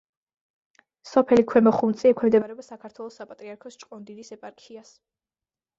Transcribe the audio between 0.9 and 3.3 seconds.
სოფელი ქვემო ხუნწი ექვემდებარება საქართველოს